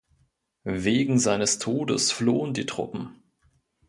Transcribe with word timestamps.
Wegen 0.63 1.19
seines 1.19 1.59
Todes 1.59 2.11
flohen 2.11 2.55
die 2.55 2.65
Truppen. 2.65 3.21